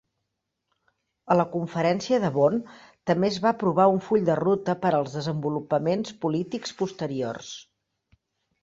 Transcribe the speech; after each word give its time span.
A 1.35 1.35
la 1.37 1.45
Conferència 1.55 2.19
de 2.23 2.31
Bonn 2.37 2.57
també 3.11 3.29
es 3.35 3.37
va 3.45 3.51
aprovar 3.57 3.87
un 3.99 4.03
full 4.07 4.27
de 4.31 4.39
ruta 4.43 4.77
per 4.87 4.95
als 5.01 5.19
desenvolupaments 5.21 6.19
polítics 6.27 6.77
posteriors. 6.83 7.55